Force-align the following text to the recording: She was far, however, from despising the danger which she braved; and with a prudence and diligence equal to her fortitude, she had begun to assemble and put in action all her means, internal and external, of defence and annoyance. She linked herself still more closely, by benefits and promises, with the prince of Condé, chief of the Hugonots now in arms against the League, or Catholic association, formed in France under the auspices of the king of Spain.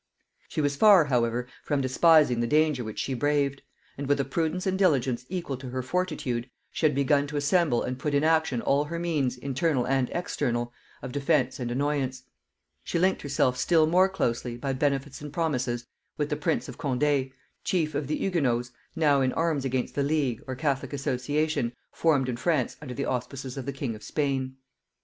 She 0.49 0.61
was 0.61 0.75
far, 0.75 1.05
however, 1.05 1.45
from 1.63 1.79
despising 1.79 2.39
the 2.39 2.47
danger 2.47 2.83
which 2.83 2.97
she 2.97 3.13
braved; 3.13 3.61
and 3.99 4.07
with 4.07 4.19
a 4.19 4.25
prudence 4.25 4.65
and 4.65 4.75
diligence 4.75 5.27
equal 5.29 5.57
to 5.57 5.69
her 5.69 5.83
fortitude, 5.83 6.49
she 6.71 6.87
had 6.87 6.95
begun 6.95 7.27
to 7.27 7.37
assemble 7.37 7.83
and 7.83 7.99
put 7.99 8.15
in 8.15 8.23
action 8.23 8.61
all 8.63 8.85
her 8.85 8.97
means, 8.97 9.37
internal 9.37 9.85
and 9.85 10.09
external, 10.11 10.73
of 11.03 11.11
defence 11.11 11.59
and 11.59 11.69
annoyance. 11.69 12.23
She 12.83 12.97
linked 12.97 13.21
herself 13.21 13.57
still 13.57 13.85
more 13.85 14.09
closely, 14.09 14.57
by 14.57 14.73
benefits 14.73 15.21
and 15.21 15.31
promises, 15.31 15.85
with 16.17 16.29
the 16.29 16.35
prince 16.35 16.67
of 16.67 16.79
Condé, 16.79 17.31
chief 17.63 17.93
of 17.93 18.07
the 18.07 18.17
Hugonots 18.17 18.71
now 18.95 19.21
in 19.21 19.31
arms 19.33 19.65
against 19.65 19.93
the 19.93 20.01
League, 20.01 20.41
or 20.47 20.55
Catholic 20.55 20.93
association, 20.93 21.73
formed 21.91 22.27
in 22.27 22.37
France 22.37 22.75
under 22.81 22.95
the 22.95 23.05
auspices 23.05 23.55
of 23.55 23.67
the 23.67 23.71
king 23.71 23.93
of 23.93 24.01
Spain. 24.01 24.55